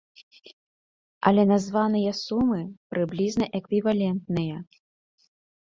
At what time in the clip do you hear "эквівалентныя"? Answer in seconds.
3.63-4.55